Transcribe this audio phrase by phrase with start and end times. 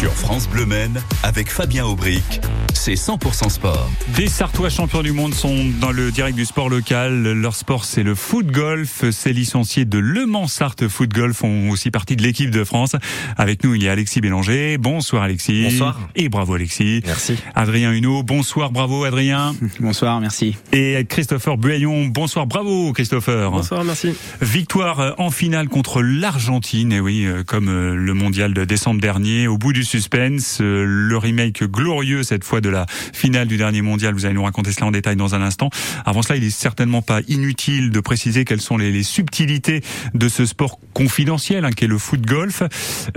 [0.00, 2.40] Sur France Bleu Maine, avec Fabien Aubric,
[2.72, 3.90] c'est 100% sport.
[4.16, 7.30] Des Sartois champions du monde sont dans le direct du sport local.
[7.32, 9.04] Leur sport, c'est le foot golf.
[9.10, 12.96] Ces licenciés de Le Mans Sarthe Foot Golf font aussi partie de l'équipe de France.
[13.36, 14.78] Avec nous, il y a Alexis Bélanger.
[14.78, 15.64] Bonsoir Alexis.
[15.64, 16.00] Bonsoir.
[16.16, 17.02] Et bravo Alexis.
[17.04, 17.34] Merci.
[17.54, 18.22] Adrien Huneau.
[18.22, 19.54] Bonsoir, bravo Adrien.
[19.80, 20.56] Bonsoir, merci.
[20.72, 22.06] Et Christopher Buaillon.
[22.06, 23.50] Bonsoir, bravo Christopher.
[23.50, 24.14] Bonsoir, merci.
[24.40, 26.92] Victoire en finale contre l'Argentine.
[26.92, 29.46] Et oui, euh, comme euh, le mondial de décembre dernier.
[29.48, 33.82] Au bout du suspense, euh, le remake glorieux cette fois de la finale du dernier
[33.82, 34.14] mondial.
[34.14, 35.68] Vous allez nous raconter cela en détail dans un instant.
[36.04, 39.82] Avant cela, il est certainement pas inutile de préciser quelles sont les, subtilités
[40.14, 42.62] de ce sport confidentiel hein, qu'est le foot golf.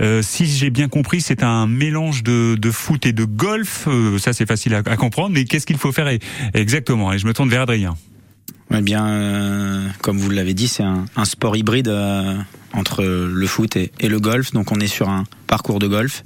[0.00, 3.86] Euh, si j'ai bien compris, c'est un mélange de, foot et de golf.
[3.86, 5.30] Euh, ça, c'est facile à, comprendre.
[5.34, 6.08] Mais qu'est-ce qu'il faut faire
[6.54, 7.12] exactement?
[7.12, 7.96] Et je me tourne vers Adrien.
[8.74, 11.92] Eh bien, comme vous l'avez dit, c'est un, sport hybride
[12.72, 14.52] entre le foot et, le golf.
[14.52, 16.24] Donc, on est sur un parcours de golf.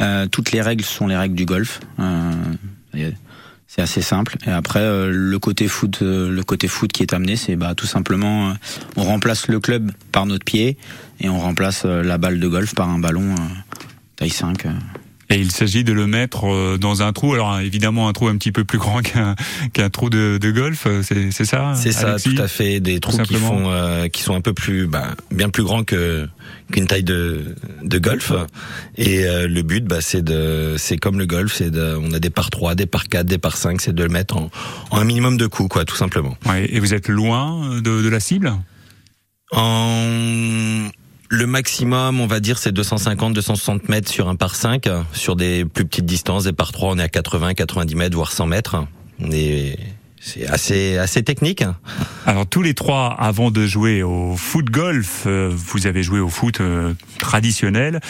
[0.00, 1.80] Euh, toutes les règles sont les règles du golf.
[3.66, 4.36] c'est assez simple.
[4.46, 7.86] Et après, euh, le côté foot, le côté foot qui est amené, c'est bah, tout
[7.86, 8.54] simplement,
[8.96, 10.76] on remplace le club par notre pied
[11.20, 13.34] et on remplace la balle de golf par un ballon
[14.16, 14.66] taille 5.
[15.30, 17.34] Et il s'agit de le mettre dans un trou.
[17.34, 19.34] Alors évidemment un trou un petit peu plus grand qu'un
[19.72, 21.74] qu'un trou de, de golf, c'est c'est ça.
[21.76, 22.80] C'est ça, tout à fait.
[22.80, 26.28] Des trous qui font euh, qui sont un peu plus, bah, bien plus grands que
[26.72, 28.32] qu'une taille de de golf.
[28.96, 32.18] Et euh, le but, bah, c'est de, c'est comme le golf, c'est de, on a
[32.18, 34.50] des par 3, des par 4, des par 5, c'est de le mettre en,
[34.90, 36.36] en un minimum de coups, quoi, tout simplement.
[36.46, 38.52] Ouais, et vous êtes loin de, de la cible?
[39.52, 40.88] En
[41.30, 44.88] le maximum, on va dire, c'est 250-260 mètres sur un par 5.
[45.12, 48.32] Sur des plus petites distances, des par 3, on est à 80, 90 mètres, voire
[48.32, 48.84] 100 mètres.
[49.32, 49.78] Et
[50.18, 51.64] c'est assez assez technique.
[52.26, 56.28] Alors tous les trois, avant de jouer au foot golf, euh, vous avez joué au
[56.28, 58.00] foot euh, traditionnel.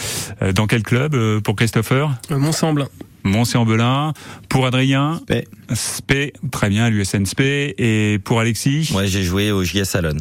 [0.40, 2.10] Euh, dans quel club pour Christopher?
[2.30, 2.88] Mont-Saint-Belin.
[3.24, 4.14] Mont-Saint-Belin.
[4.48, 5.20] Pour Adrien?
[5.22, 5.44] Spé.
[5.74, 7.74] Spé, très bien, l'USN Spé.
[7.76, 8.90] Et pour Alexis?
[8.94, 10.16] Ouais, j'ai joué au JS Salon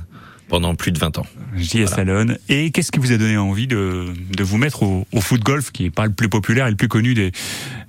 [0.49, 1.25] pendant plus de 20 ans.
[1.55, 1.87] JS voilà.
[1.87, 2.35] Salon.
[2.49, 5.71] Et qu'est-ce qui vous a donné envie de, de vous mettre au, au foot golf,
[5.71, 7.31] qui est pas le plus populaire et le plus connu des,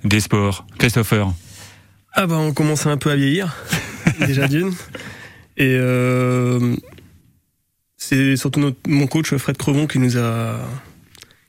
[0.05, 0.65] des sports?
[0.77, 1.33] Christopher
[2.13, 3.53] Ah bah on commençait un peu à vieillir,
[4.25, 4.71] déjà d'une.
[5.57, 6.75] Et euh,
[7.97, 10.59] c'est surtout notre, mon coach Fred Crevon qui nous a,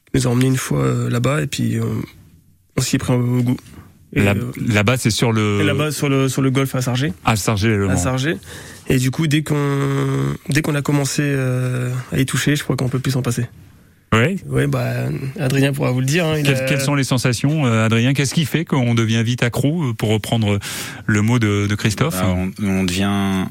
[0.06, 1.84] qui nous a emmené une fois là-bas et puis euh,
[2.76, 3.56] on s'y est pris au goût.
[4.16, 4.34] Euh,
[4.68, 5.62] là-bas, c'est sur le.
[5.62, 7.12] Là-bas, sur le sur le golf à Sargé.
[7.24, 8.36] À Sargé, le À Sargé.
[8.88, 9.56] Et du coup, dès qu'on
[10.50, 13.46] dès qu'on a commencé euh, à y toucher, je crois qu'on peut plus s'en passer.
[14.12, 14.38] Oui.
[14.46, 15.08] Oui, bah
[15.40, 16.26] Adrien pourra vous le dire.
[16.26, 16.64] Hein, quelles, a...
[16.64, 18.12] quelles, sont les sensations, euh, Adrien?
[18.12, 20.58] Qu'est-ce qui fait qu'on devient vite accro, pour reprendre
[21.06, 22.20] le mot de, de Christophe?
[22.20, 23.46] Bah, on, on, devient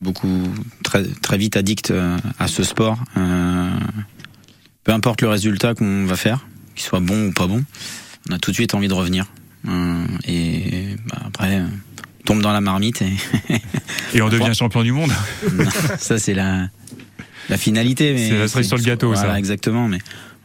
[0.00, 0.48] beaucoup
[0.84, 1.92] très très vite addict
[2.38, 2.98] à ce sport.
[3.16, 3.70] Euh,
[4.84, 7.64] peu importe le résultat qu'on va faire, qu'il soit bon ou pas bon
[8.28, 9.26] on a tout de suite envie de revenir.
[9.68, 13.12] Euh, et bah, après, on tombe dans la marmite et,
[14.14, 15.12] et on devient champion du monde.
[15.98, 16.68] ça c'est la
[17.48, 18.16] la finalité.
[18.16, 19.38] C'est la cerise sur le gâteau, voilà, ça.
[19.38, 19.98] Exactement, mais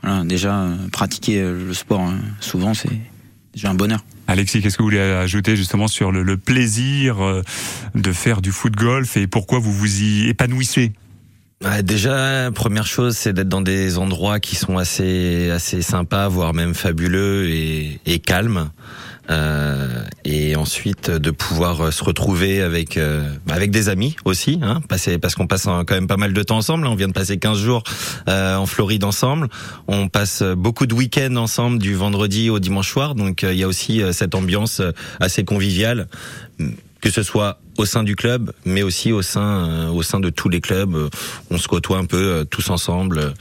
[0.04, 2.90] voilà, déjà euh, pratiquer le sport euh, souvent c'est
[3.54, 4.04] déjà un bonheur.
[4.28, 7.42] Alexis, qu'est-ce que vous voulez ajouter justement sur le, le plaisir euh,
[7.96, 10.92] de faire du foot golf et pourquoi vous vous y épanouissez?
[11.84, 16.76] Déjà, première chose, c'est d'être dans des endroits qui sont assez assez sympas, voire même
[16.76, 18.70] fabuleux et, et calmes.
[19.30, 25.18] Euh, et ensuite de pouvoir se retrouver avec euh, avec des amis aussi, hein, passer,
[25.18, 26.88] parce qu'on passe quand même pas mal de temps ensemble.
[26.88, 27.84] On vient de passer 15 jours
[28.30, 29.50] euh, en Floride ensemble.
[29.88, 33.16] On passe beaucoup de week-ends ensemble, du vendredi au dimanche soir.
[33.16, 34.82] Donc il y a aussi cette ambiance
[35.20, 36.08] assez conviviale
[37.08, 40.30] que ce soit au sein du club, mais aussi au sein euh, au sein de
[40.30, 41.10] tous les clubs.
[41.50, 43.34] On se côtoie un peu euh, tous ensemble.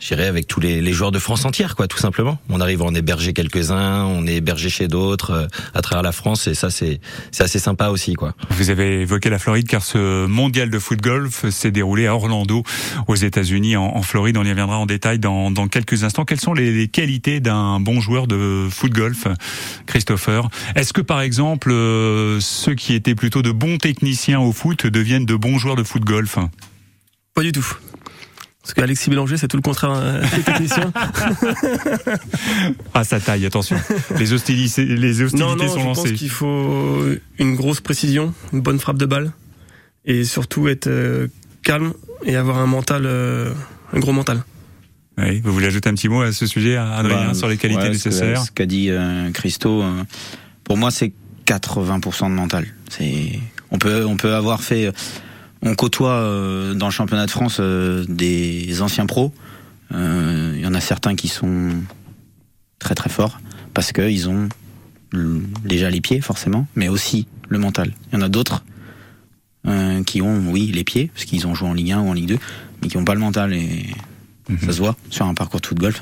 [0.00, 2.38] J'irai avec tous les, les, joueurs de France entière, quoi, tout simplement.
[2.48, 6.12] On arrive à en héberger quelques-uns, on est hébergé chez d'autres euh, à travers la
[6.12, 7.00] France, et ça, c'est
[7.32, 8.34] c'est assez sympa aussi, quoi.
[8.50, 12.62] Vous avez évoqué la Floride, car ce mondial de foot golf s'est déroulé à Orlando,
[13.08, 14.36] aux États-Unis, en, en, Floride.
[14.36, 16.24] On y reviendra en détail dans, dans quelques instants.
[16.24, 19.26] Quelles sont les, les qualités d'un bon joueur de foot golf,
[19.86, 20.48] Christopher?
[20.76, 25.26] Est-ce que, par exemple, euh, ceux qui étaient plutôt de bons techniciens au foot deviennent
[25.26, 26.38] de bons joueurs de foot golf?
[27.34, 27.66] Pas du tout.
[28.68, 30.92] Parce qu'Alexis Bélanger, c'est tout le contraire euh, des techniciens.
[32.92, 33.76] ah, ça taille, attention.
[34.18, 36.00] Les hostilités, les hostilités non, non, sont je lancées.
[36.02, 37.02] Je pense qu'il faut
[37.38, 39.32] une grosse précision, une bonne frappe de balle,
[40.04, 41.28] et surtout être euh,
[41.62, 41.94] calme
[42.26, 43.50] et avoir un mental, euh,
[43.94, 44.42] un gros mental.
[45.16, 47.84] Oui, vous voulez ajouter un petit mot à ce sujet, Adrien, bah, sur les qualités
[47.84, 50.04] ouais, nécessaires Ce qu'a dit euh, Christo, euh,
[50.62, 51.12] pour moi, c'est
[51.46, 52.66] 80% de mental.
[52.90, 54.92] C'est, on peut, on peut avoir fait
[55.62, 59.32] on côtoie euh, dans le championnat de France euh, des anciens pros.
[59.90, 61.70] Il euh, y en a certains qui sont
[62.78, 63.40] très très fort
[63.74, 64.48] parce qu'ils ont
[65.64, 67.92] déjà les pieds forcément, mais aussi le mental.
[68.12, 68.64] Il y en a d'autres
[70.06, 72.28] qui ont, oui, les pieds, parce qu'ils ont joué en Ligue 1 ou en Ligue
[72.28, 72.38] 2,
[72.80, 73.86] mais qui n'ont pas le mental et
[74.48, 74.58] mhm.
[74.60, 76.00] ça se voit sur un parcours de foot golf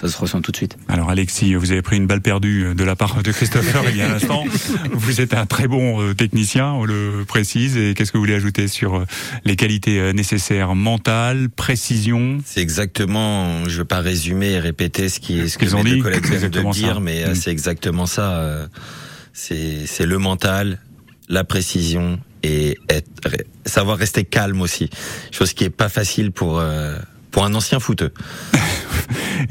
[0.00, 0.76] ça se ressent tout de suite.
[0.88, 4.02] Alors Alexis, vous avez pris une balle perdue de la part de Christopher il y
[4.02, 4.44] a un instant.
[4.92, 7.76] Vous êtes un très bon euh, technicien, on le précise.
[7.76, 9.06] Et qu'est-ce que vous voulez ajouter sur euh,
[9.44, 12.38] les qualités euh, nécessaires mentales, précision?
[12.44, 16.02] C'est exactement, je ne veux pas résumer et répéter ce, qui, ce que mes deux
[16.02, 17.34] collègues viennent de dire, mais mm.
[17.34, 18.68] c'est exactement ça.
[19.32, 20.78] C'est le mental,
[21.28, 23.08] la précision et être,
[23.64, 24.90] savoir rester calme aussi.
[25.32, 26.62] Chose qui est pas facile pour
[27.30, 28.12] pour un ancien footeux.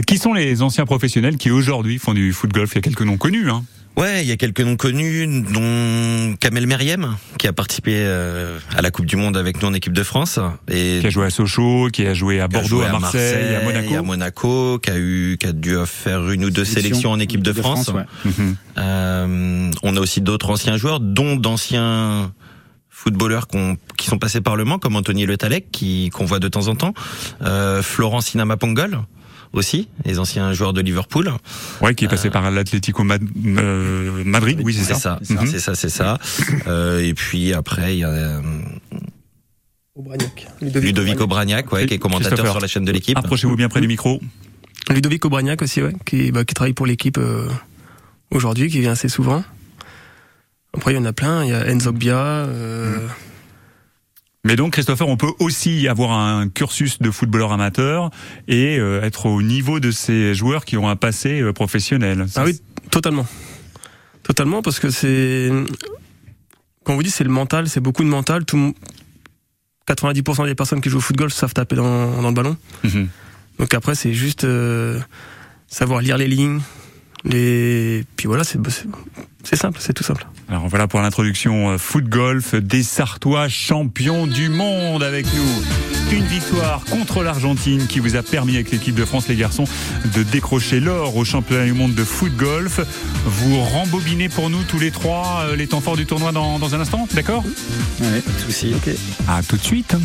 [0.07, 2.71] qui sont les anciens professionnels qui aujourd'hui font du foot golf?
[2.73, 3.49] Il y a quelques noms connus.
[3.49, 3.63] Hein.
[3.95, 8.81] Ouais, il y a quelques noms connus, dont Kamel Meriem, qui a participé euh, à
[8.81, 10.39] la Coupe du Monde avec nous en équipe de France.
[10.67, 13.95] Et qui a joué à Sochaux, qui a joué à Bordeaux, à, Marseille, à Monaco.
[13.95, 17.43] À Monaco, qui a eu, qui a dû faire une ou deux sélections en équipe
[17.43, 17.91] de, France.
[18.25, 18.55] Mhm.
[18.79, 22.31] euh, on a aussi d'autres anciens joueurs, dont d'anciens
[22.89, 23.47] footballeurs
[23.97, 26.67] qui sont passés par le Mans, comme Anthony Le Talec, qui qu'on voit de temps
[26.67, 26.93] en temps,
[27.43, 28.97] euh, Florent Sinama Pongol,
[29.53, 31.31] aussi, les anciens joueurs de Liverpool.
[31.81, 35.19] Ouais, qui est passé euh, par l'Atlético euh, Madrid, oui, c'est ça.
[35.23, 36.17] C'est ça, c'est ça,
[36.67, 38.41] euh, et puis après, il y a
[39.95, 43.17] Ludovic, Ludovic Obraniak, ouais, qui est commentateur sur la chaîne de l'équipe.
[43.17, 44.19] Approchez-vous bien près du micro.
[44.89, 47.19] Ludovic Obraniak aussi, ouais, qui, bah, qui travaille pour l'équipe
[48.31, 49.43] aujourd'hui, qui vient assez souvent.
[50.75, 51.43] Après, il y en a plein.
[51.43, 52.47] Il y a Enzo Bia.
[52.47, 53.09] Mm.
[54.45, 58.09] Mais donc, Christopher, on peut aussi avoir un cursus de footballeur amateur
[58.49, 62.25] et euh, être au niveau de ces joueurs qui ont un passé euh, professionnel.
[62.35, 62.59] Ah oui,
[62.91, 63.25] totalement.
[64.21, 65.49] Totalement, parce que c'est...
[66.83, 68.43] Quand on vous dit c'est le mental, c'est beaucoup de mental.
[68.43, 68.75] Tout...
[69.87, 72.57] 90% des personnes qui jouent au football savent taper dans, dans le ballon.
[72.83, 73.07] Mhm.
[73.59, 74.99] Donc après, c'est juste euh,
[75.67, 76.59] savoir lire les lignes.
[77.25, 78.03] Les...
[78.15, 78.59] Puis voilà, c'est
[79.43, 80.25] c'est simple, c'est tout simple.
[80.49, 86.15] Alors voilà pour l'introduction euh, foot golf des Sartois champions du monde avec nous.
[86.15, 89.65] Une victoire contre l'Argentine qui vous a permis avec l'équipe de France les garçons
[90.15, 92.81] de décrocher l'or au championnat du monde de foot golf.
[93.25, 96.75] Vous rembobinez pour nous tous les trois euh, les temps forts du tournoi dans, dans
[96.75, 97.43] un instant, d'accord?
[98.01, 98.73] Oui, pas de souci.
[98.75, 98.93] Ok.
[99.27, 99.95] À tout de suite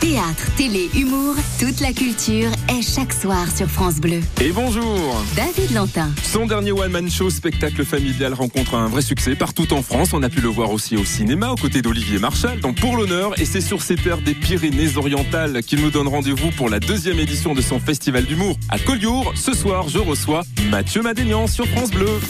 [0.00, 4.20] théâtre, télé, humour, toute la culture est chaque soir sur France Bleu.
[4.40, 6.10] Et bonjour David Lantin.
[6.22, 10.10] Son dernier one-man show spectacle familial rencontre un vrai succès partout en France.
[10.12, 13.38] On a pu le voir aussi au cinéma aux côtés d'Olivier Marchal dans Pour l'honneur
[13.40, 17.54] et c'est sur ces terres des Pyrénées-Orientales qu'il nous donne rendez-vous pour la deuxième édition
[17.54, 19.32] de son festival d'humour à Collioure.
[19.34, 22.20] Ce soir, je reçois Mathieu Madénian sur France Bleu.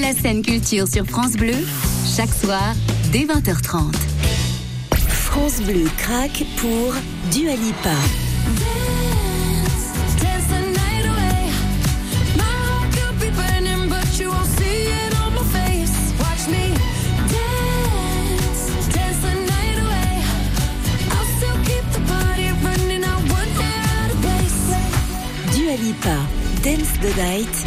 [0.00, 1.54] La scène culture sur France Bleu,
[2.16, 2.74] chaque soir
[3.12, 4.13] dès 20h30.
[5.36, 6.94] France Bleu craque pour
[7.32, 7.90] Dua Lipa.
[25.82, 26.16] Lipa,
[26.62, 27.66] Dance the Night.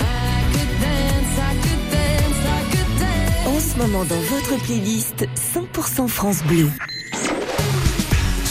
[3.46, 6.72] En ce moment dans votre playlist 100% France Bleu.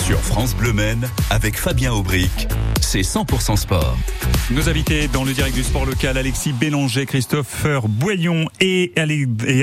[0.07, 2.47] Sur France Bleu Men, avec Fabien Aubric,
[2.81, 3.99] c'est 100% sport.
[4.53, 8.93] Nos invités dans le direct du sport local, Alexis Bélanger, Christopher Boyon et,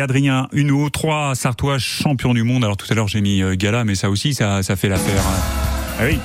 [0.01, 2.65] Adrien Huneau, trois Sartois champions du monde.
[2.65, 5.24] Alors tout à l'heure j'ai mis euh, Gala, mais ça aussi, ça, ça fait l'affaire.
[5.98, 6.20] Ah oui.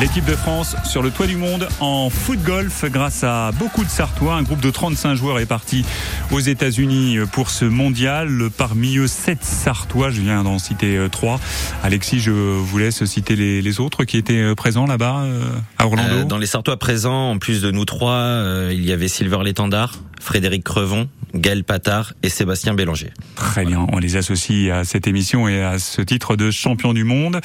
[0.00, 3.88] L'équipe de France sur le toit du monde en foot golf grâce à beaucoup de
[3.88, 4.34] Sartois.
[4.34, 5.84] Un groupe de 35 joueurs est parti
[6.30, 8.44] aux États-Unis pour ce mondial.
[8.56, 10.10] Parmi eux, 7 Sartois.
[10.10, 11.34] Je viens d'en citer 3.
[11.34, 11.38] Euh,
[11.82, 15.42] Alexis, je vous laisse citer les, autres qui étaient euh, présents là-bas euh,
[15.78, 16.22] à Orlando.
[16.24, 20.62] dans les Sartois présents, en plus de nous trois, il y avait Silver Létendard, Frédéric
[20.62, 23.12] Crevon, Gaël Patard et Sébastien Bélanger.
[23.34, 27.04] Très bien, on les associe à cette émission et à ce titre de champion du
[27.04, 27.40] monde.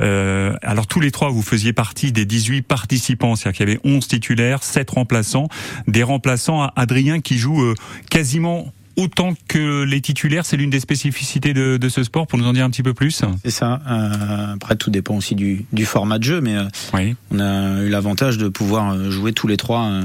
[0.00, 3.80] Euh, alors tous les trois, vous faisiez partie des 18 participants, c'est-à-dire qu'il y avait
[3.84, 5.48] 11 titulaires, 7 remplaçants,
[5.88, 7.74] des remplaçants à Adrien qui joue euh,
[8.10, 10.46] quasiment autant que les titulaires.
[10.46, 12.26] C'est l'une des spécificités de, de, ce sport.
[12.26, 13.22] Pour nous en dire un petit peu plus.
[13.42, 13.80] C'est ça.
[13.88, 17.16] Euh, après, tout dépend aussi du, du format de jeu, mais euh, oui.
[17.30, 20.02] on a eu l'avantage de pouvoir jouer tous les trois euh,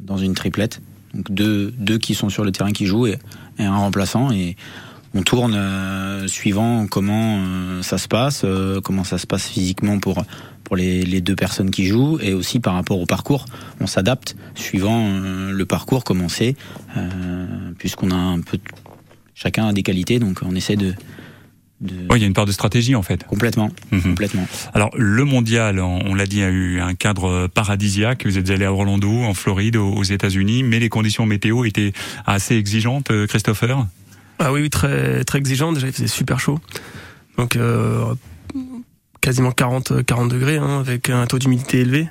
[0.00, 0.80] dans une triplette.
[1.16, 3.18] Donc deux, deux qui sont sur le terrain qui jouent et,
[3.58, 4.30] un remplaçant.
[4.30, 4.56] Et
[5.14, 9.98] on tourne euh, suivant comment euh, ça se passe, euh, comment ça se passe physiquement
[9.98, 10.24] pour,
[10.62, 13.46] pour les, les, deux personnes qui jouent et aussi par rapport au parcours.
[13.80, 15.18] On s'adapte suivant
[15.50, 16.54] le parcours, comme on sait,
[17.78, 18.58] puisqu'on a un peu.
[19.34, 20.94] Chacun a des qualités, donc on essaie de
[21.80, 21.94] de...
[22.10, 23.24] Oui, il y a une part de stratégie en fait.
[23.24, 24.00] Complètement, Mhm.
[24.02, 24.46] complètement.
[24.74, 28.24] Alors le mondial, on l'a dit, a eu un cadre paradisiaque.
[28.26, 31.92] Vous êtes allé à Orlando, en Floride, aux États-Unis, mais les conditions météo étaient
[32.24, 33.86] assez exigeantes, euh, Christopher?
[34.38, 35.72] Ah oui, oui, très, très exigeant.
[35.72, 36.58] Déjà, il faisait super chaud.
[37.38, 38.14] Donc, euh,
[39.20, 42.08] quasiment 40, 40 degrés, hein, avec un taux d'humidité élevé.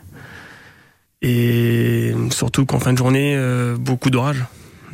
[1.22, 4.44] Et surtout qu'en fin de journée, euh, beaucoup d'orage.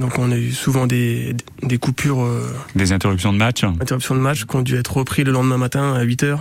[0.01, 3.63] Donc, on a eu souvent des, des coupures, euh, Des interruptions de match.
[3.63, 6.39] interruptions de match qui ont dû être repris le lendemain matin à 8 heures.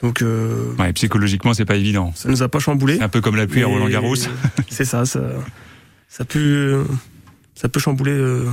[0.00, 2.12] Donc, euh, Ouais, psychologiquement, c'est pas évident.
[2.14, 3.00] ça nous a pas chamboulé.
[3.00, 4.14] Un peu comme la pluie à Roland Garros.
[4.70, 5.20] C'est ça, ça,
[6.08, 6.84] ça peut,
[7.56, 8.46] ça peut chambouler euh,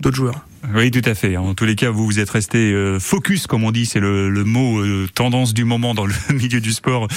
[0.00, 0.46] d'autres joueurs.
[0.74, 1.36] Oui, tout à fait.
[1.36, 4.28] En tous les cas, vous vous êtes resté euh, focus, comme on dit, c'est le,
[4.28, 7.08] le mot euh, tendance du moment dans le milieu du sport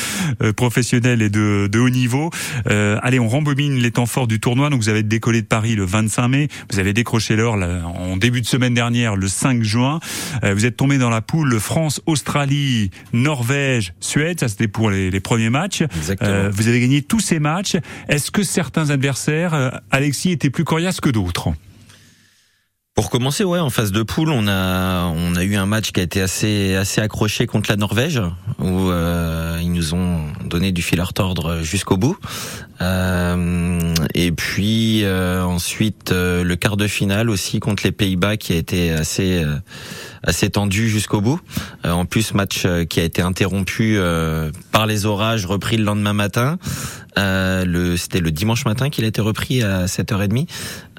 [0.41, 2.29] euh, professionnel et de, de haut niveau.
[2.69, 4.69] Euh, allez, on rembobine les temps forts du tournoi.
[4.69, 6.47] Donc, vous avez décollé de Paris le 25 mai.
[6.71, 9.99] Vous avez décroché l'or là, en début de semaine dernière, le 5 juin.
[10.43, 14.39] Euh, vous êtes tombé dans la poule France, Australie, Norvège, Suède.
[14.39, 15.81] Ça, c'était pour les, les premiers matchs.
[15.97, 16.29] Exactement.
[16.29, 17.75] Euh, vous avez gagné tous ces matchs.
[18.07, 21.49] Est-ce que certains adversaires, euh, Alexis, étaient plus coriaces que d'autres?
[22.99, 26.01] Pour commencer, ouais, en phase de poule, on a on a eu un match qui
[26.01, 28.21] a été assez assez accroché contre la Norvège,
[28.59, 32.17] où euh, ils nous ont donné du fil à retordre jusqu'au bout.
[32.81, 38.51] Euh, et puis euh, ensuite euh, le quart de finale aussi contre les Pays-Bas qui
[38.51, 39.55] a été assez euh,
[40.23, 41.39] assez tendu jusqu'au bout.
[41.85, 45.83] Euh, en plus match euh, qui a été interrompu euh, par les orages, repris le
[45.83, 46.57] lendemain matin.
[47.17, 50.47] Euh, c'était le dimanche matin qu'il a été repris à 7h30.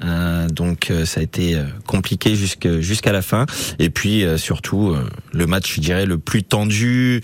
[0.03, 3.45] Euh, donc ça a été compliqué jusqu'à la fin.
[3.79, 4.95] Et puis surtout
[5.31, 7.21] le match, je dirais, le plus tendu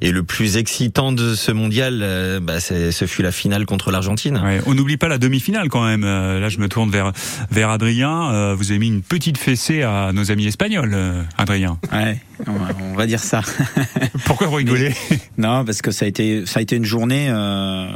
[0.00, 4.40] et le plus excitant de ce mondial, bah, ce fut la finale contre l'Argentine.
[4.42, 6.02] Ouais, on n'oublie pas la demi-finale quand même.
[6.02, 7.12] Là, je me tourne vers
[7.50, 8.54] vers Adrien.
[8.54, 10.96] Vous avez mis une petite fessée à nos amis espagnols,
[11.40, 11.78] Adrien.
[11.90, 13.40] Ouais, on va, dire ça.
[14.26, 14.94] Pourquoi vous rigolez
[15.38, 17.88] Non, parce que ça a été, ça a été une journée, euh,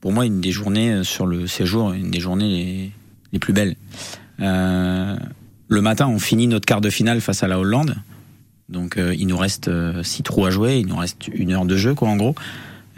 [0.00, 2.92] pour moi, une des journées sur le séjour, une des journées les,
[3.32, 3.76] les plus belles.
[4.40, 5.16] Euh,
[5.68, 7.94] le matin, on finit notre quart de finale face à la Hollande.
[8.70, 9.70] Donc, euh, il nous reste
[10.02, 12.34] six trous à jouer, il nous reste une heure de jeu, quoi, en gros.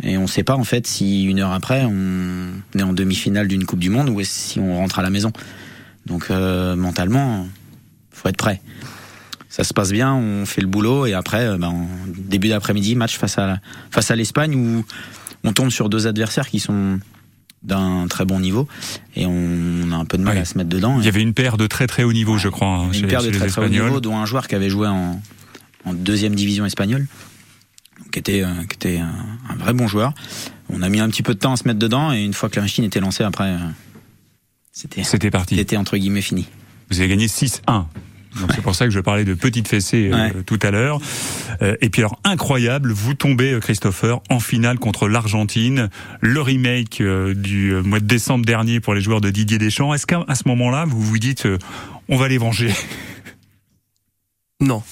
[0.04, 3.66] Et on sait pas, en fait, si une heure après, on est en demi-finale d'une
[3.66, 5.32] Coupe du Monde ou si on rentre à la maison.
[6.06, 7.48] Donc, mentalement,
[8.12, 8.60] faut être prêt.
[9.50, 12.94] Ça se passe bien, on fait le boulot et après, euh, ben, en début d'après-midi,
[12.94, 13.58] match face à
[13.90, 14.84] face à l'Espagne où
[15.44, 17.00] on tombe sur deux adversaires qui sont
[17.62, 18.68] d'un très bon niveau
[19.16, 20.40] et on a un peu de mal Oui.
[20.40, 20.98] à se mettre dedans.
[21.00, 23.06] Il y avait une paire de très très haut niveau, je crois, hein, Une chez,
[23.08, 25.20] paire de très très haut niveau, dont un joueur qui avait joué en,
[25.84, 27.06] en deuxième division espagnole,
[28.12, 29.12] qui était, euh, qui était un,
[29.50, 30.14] un vrai bon joueur.
[30.68, 32.48] On a mis un petit peu de temps à se mettre dedans et une fois
[32.48, 33.58] que la machine était lancée, après, euh,
[34.72, 35.56] c'était C'était parti.
[35.56, 36.46] c'était entre guillemets fini.
[36.90, 37.84] Vous avez gagné 6-1.
[38.38, 41.00] Donc c'est pour ça que je parlais de petite fessée euh, tout à l'heure.
[41.62, 47.00] Euh, et puis alors incroyable, vous tombez euh, Christopher en finale contre l'Argentine, le remake
[47.00, 49.92] euh, du euh, mois de décembre dernier pour les joueurs de Didier Deschamps.
[49.94, 51.58] Est-ce qu'à à ce moment-là, vous vous dites euh,
[52.08, 52.70] on va les venger?
[54.60, 54.82] Non.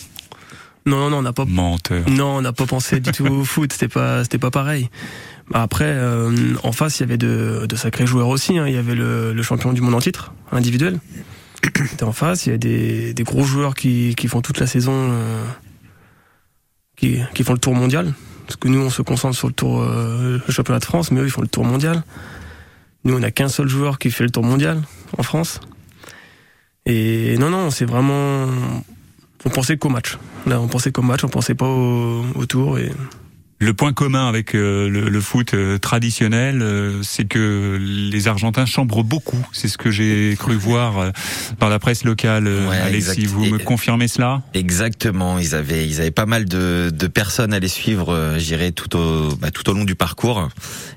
[0.87, 2.09] Non, non, on n'a pas Menteur.
[2.09, 4.88] Non, on n'a pas pensé du tout au foot, c'était pas, c'était pas pareil.
[5.52, 8.57] Après, euh, en face, il y avait de, de sacrés joueurs aussi.
[8.59, 8.66] hein.
[8.66, 10.99] Il y avait le, le champion du monde en titre, individuel.
[11.75, 12.46] C'était en face.
[12.46, 15.44] Il y a des, gros joueurs qui, font toute la saison, euh,
[16.96, 18.12] qui, font le tour mondial.
[18.46, 21.20] Parce que nous, on se concentre sur le tour, euh, le championnat de France, mais
[21.20, 22.02] eux, ils font le tour mondial.
[23.04, 24.82] Nous, on n'a qu'un seul joueur qui fait le tour mondial
[25.16, 25.60] en France.
[26.87, 28.46] Et non, non, c'est vraiment.
[29.44, 30.18] On pensait qu'au match.
[30.46, 32.78] Là, on pensait qu'au match, on pensait pas au, tour.
[33.60, 38.66] Le point commun avec euh, le, le foot euh, traditionnel, euh, c'est que les Argentins
[38.66, 39.44] chambrent beaucoup.
[39.52, 41.10] C'est ce que j'ai cru voir euh,
[41.58, 42.46] dans la presse locale.
[42.46, 43.26] Ouais, Alexis, exact.
[43.26, 44.42] vous Et- me confirmez cela?
[44.54, 48.94] Exactement, ils avaient ils avaient pas mal de, de personnes à les suivre, dirais tout
[48.96, 50.48] au bah, tout au long du parcours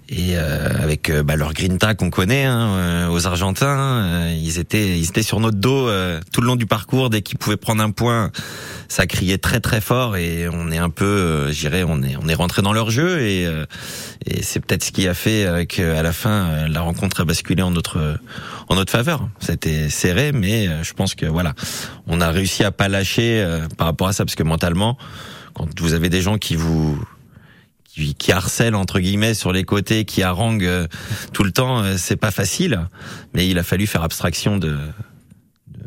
[0.10, 3.66] et euh, avec bah, leur grinta qu'on connaît hein, aux Argentins,
[4.04, 7.24] euh, ils étaient ils étaient sur notre dos euh, tout le long du parcours dès
[7.24, 8.30] qu'ils pouvaient prendre un point,
[8.88, 12.34] ça criait très très fort et on est un peu, dirais, on est on est
[12.36, 13.66] rentré dans leur jeu et euh,
[14.26, 17.26] et c'est peut-être ce qui a fait euh, qu'à la fin euh, la rencontre a
[17.26, 18.18] basculé en notre
[18.68, 19.30] en notre faveur.
[19.40, 21.54] C'était serré, mais je pense que voilà,
[22.08, 23.46] on a réussi à pas lâcher
[23.78, 24.98] par rapport à ça parce que mentalement,
[25.54, 27.02] quand vous avez des gens qui vous
[27.86, 30.88] qui, qui harcèlent entre guillemets sur les côtés, qui haranguent
[31.34, 32.88] tout le temps, c'est pas facile.
[33.34, 34.78] Mais il a fallu faire abstraction de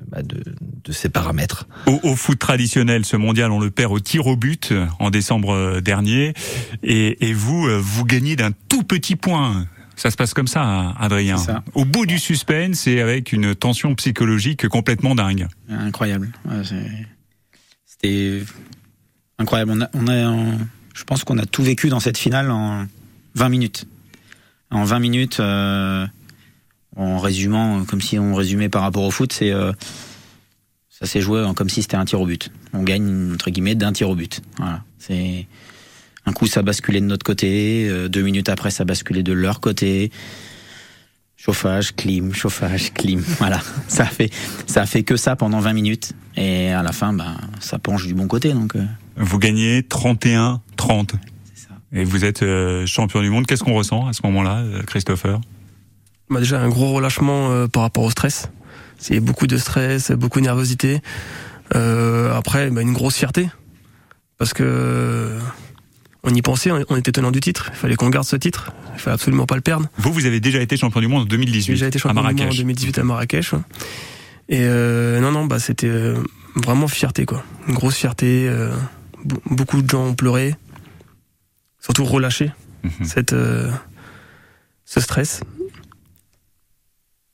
[0.04, 0.42] de, bah, de,
[0.84, 1.66] de ces paramètres.
[1.86, 5.10] Au, au foot traditionnel, ce mondial, on le perd au tir au but euh, en
[5.10, 6.34] décembre euh, dernier.
[6.82, 9.66] Et, et vous, euh, vous gagnez d'un tout petit point.
[9.96, 11.36] Ça se passe comme ça, Adrien.
[11.38, 11.62] Ça.
[11.74, 15.46] Au bout du suspense et avec une tension psychologique complètement dingue.
[15.68, 16.32] Incroyable.
[16.46, 16.62] Ouais,
[17.86, 18.42] C'était
[19.38, 19.70] incroyable.
[19.72, 20.56] On a, on a,
[20.94, 22.86] je pense qu'on a tout vécu dans cette finale en
[23.36, 23.86] 20 minutes.
[24.70, 26.06] En 20 minutes, euh,
[26.96, 29.72] en résumant, comme si on résumait par rapport au foot, c'est euh,
[30.90, 32.50] ça s'est joué comme si c'était un tir au but.
[32.72, 34.40] On gagne entre guillemets d'un tir au but.
[34.58, 34.82] Voilà.
[34.98, 35.46] C'est
[36.26, 39.60] un coup ça basculait de notre côté, euh, deux minutes après ça basculait de leur
[39.60, 40.10] côté.
[41.36, 43.20] Chauffage, clim, chauffage, clim.
[43.38, 44.30] Voilà, ça a fait
[44.66, 48.06] ça a fait que ça pendant 20 minutes et à la fin, ben ça penche
[48.06, 48.76] du bon côté donc.
[48.76, 48.84] euh,
[49.16, 50.58] Vous gagnez 31-30
[51.52, 51.74] c'est ça.
[51.92, 53.46] et vous êtes euh, champion du monde.
[53.46, 55.40] Qu'est-ce qu'on ressent à ce moment-là, euh, Christopher?
[56.30, 58.48] Bah déjà un gros relâchement euh, par rapport au stress.
[58.98, 61.00] C'est beaucoup de stress, beaucoup de nervosité.
[61.74, 63.48] Euh, après, bah, une grosse fierté
[64.38, 65.38] parce que euh,
[66.22, 67.70] on y pensait, on- était tenant du titre.
[67.72, 68.72] Il fallait qu'on garde ce titre.
[68.94, 69.86] Il fallait absolument pas le perdre.
[69.98, 72.14] Vous, vous avez déjà été champion du monde en 2018 J'ai déjà été à champion
[72.22, 72.58] du monde en Marrakech.
[72.58, 73.52] 2018 à Marrakech.
[73.52, 73.58] ouais.
[74.48, 76.16] Et euh, non, non, bah c'était euh,
[76.56, 77.42] vraiment fierté quoi.
[77.68, 78.46] Une grosse fierté.
[78.48, 78.70] euh,
[79.24, 80.54] be- beaucoup de gens ont pleuré,
[81.80, 82.52] surtout relâché
[82.82, 82.90] Mhm.
[83.06, 83.70] cette euh,
[84.84, 85.40] ce stress.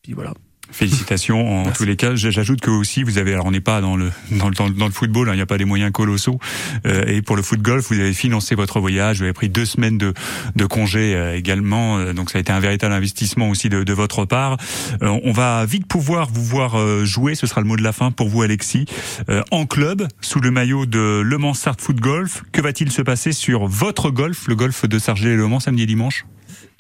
[0.03, 0.33] Puis voilà.
[0.73, 1.79] Félicitations en Merci.
[1.79, 2.15] tous les cas.
[2.15, 4.93] J'ajoute que aussi vous avez, alors on n'est pas dans le dans le, dans le-
[4.93, 6.39] football, hein, il n'y a pas des moyens colossaux.
[6.87, 9.65] Euh, et pour le foot golf, vous avez financé votre voyage, vous avez pris deux
[9.65, 10.15] semaines de
[10.55, 11.99] de congé euh, également.
[11.99, 14.59] Euh, donc ça a été un véritable investissement aussi de, de votre part.
[15.03, 17.35] Euh, on va vite pouvoir vous voir jouer.
[17.35, 18.85] Ce sera le mot de la fin pour vous, Alexis,
[19.29, 22.45] Euh, en club sous le maillot de Le Mans Start Foot Golf.
[22.53, 25.83] Que va-t-il se passer sur votre golf, le golf de Sargé et Le Mans samedi
[25.83, 26.27] et dimanche?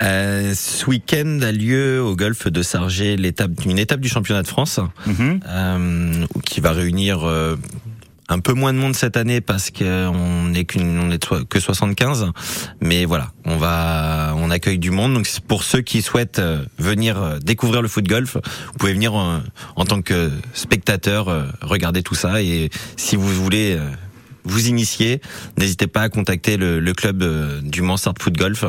[0.02, 4.48] Euh, ce week-end a lieu au golfe de Sargé l'étape, une étape du championnat de
[4.48, 5.40] France Mhm.
[5.46, 7.56] euh, qui va réunir euh,
[8.30, 11.58] un peu moins de monde cette année parce qu'on n'est qu'une on est so- que
[11.60, 12.28] 75
[12.80, 15.12] mais voilà on va on accueille du monde.
[15.14, 16.40] Donc pour ceux qui souhaitent
[16.78, 19.40] venir découvrir le foot golf vous pouvez venir en,
[19.76, 22.40] en tant que spectateur regarder tout ça.
[22.40, 23.76] Et si vous voulez
[24.44, 25.20] vous initier,
[25.59, 28.64] n'hésitez pas à contacter le, le club euh, du Mansard Foot Golf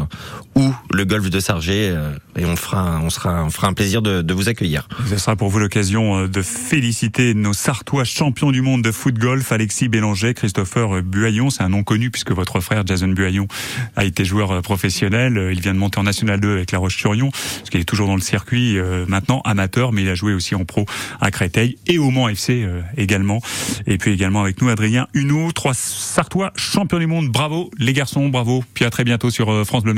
[0.56, 4.01] ou le golf de Sargé euh, et on fera on sera on fera un plaisir
[4.01, 4.88] de, de vous accueillir.
[5.10, 9.15] Ce sera pour vous l'occasion euh, de féliciter nos Sartois champions du monde de foot
[9.15, 11.50] golf, Alexis Bélanger, Christopher Buaillon.
[11.50, 13.48] C'est un nom connu puisque votre frère Jason Buaillon
[13.95, 15.50] a été joueur professionnel.
[15.52, 18.15] Il vient de monter en National 2 avec La Roche-sur-Yon, parce qu'il est toujours dans
[18.15, 20.86] le circuit maintenant amateur, mais il a joué aussi en pro
[21.19, 22.67] à Créteil et au Mans FC
[22.98, 23.41] également.
[23.88, 27.30] Et puis également avec nous Adrien Huneau, trois Sartois champions du monde.
[27.30, 28.63] Bravo les garçons, bravo.
[28.74, 29.89] Puis à très bientôt sur euh, France Bleu.